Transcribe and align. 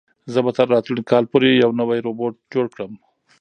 زه 0.33 0.39
به 0.45 0.51
تر 0.57 0.65
راتلونکي 0.73 1.09
کال 1.11 1.23
پورې 1.31 1.49
یو 1.63 1.71
نوی 1.79 1.99
روبوټ 2.05 2.33
جوړ 2.53 2.65
کړم. 2.73 2.91